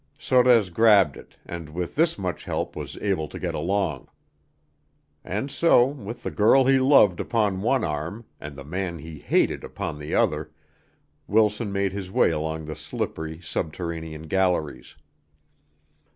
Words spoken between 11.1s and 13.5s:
Wilson made his way along the slippery